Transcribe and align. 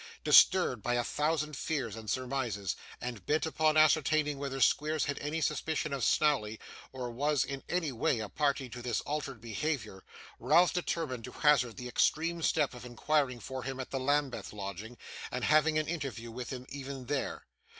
Disturbed 0.23 0.81
by 0.81 0.95
a 0.95 1.03
thousand 1.03 1.55
fears 1.55 1.95
and 1.95 2.09
surmises, 2.09 2.75
and 2.99 3.23
bent 3.27 3.45
upon 3.45 3.77
ascertaining 3.77 4.39
whether 4.39 4.59
Squeers 4.59 5.05
had 5.05 5.19
any 5.19 5.41
suspicion 5.41 5.93
of 5.93 6.03
Snawley, 6.03 6.59
or 6.91 7.11
was, 7.11 7.43
in 7.45 7.61
any 7.69 7.91
way, 7.91 8.17
a 8.17 8.27
party 8.27 8.67
to 8.67 8.81
this 8.81 9.01
altered 9.01 9.39
behaviour, 9.39 10.03
Ralph 10.39 10.73
determined 10.73 11.23
to 11.25 11.31
hazard 11.31 11.77
the 11.77 11.87
extreme 11.87 12.41
step 12.41 12.73
of 12.73 12.83
inquiring 12.83 13.39
for 13.39 13.61
him 13.61 13.79
at 13.79 13.91
the 13.91 13.99
Lambeth 13.99 14.51
lodging, 14.53 14.97
and 15.31 15.43
having 15.43 15.77
an 15.77 15.87
interview 15.87 16.31
with 16.31 16.49
him 16.51 16.65
even 16.71 17.05
there. 17.05 17.45